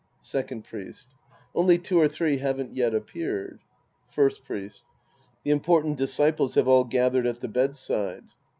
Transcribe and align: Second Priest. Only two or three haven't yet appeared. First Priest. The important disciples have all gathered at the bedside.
Second 0.23 0.63
Priest. 0.63 1.09
Only 1.53 1.77
two 1.77 1.99
or 2.01 2.07
three 2.07 2.37
haven't 2.37 2.73
yet 2.73 2.95
appeared. 2.95 3.59
First 4.09 4.43
Priest. 4.43 4.83
The 5.43 5.51
important 5.51 5.95
disciples 5.99 6.55
have 6.55 6.67
all 6.67 6.85
gathered 6.85 7.27
at 7.27 7.41
the 7.41 7.47
bedside. 7.47 8.23